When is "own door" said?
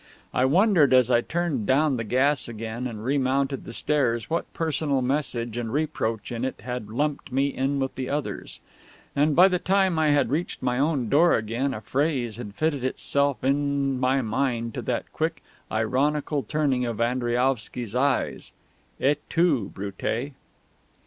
10.79-11.35